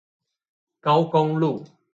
[0.79, 1.63] 高工路